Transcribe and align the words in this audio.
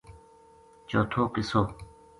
چوتھو 0.89 1.23
قصو 1.33 1.61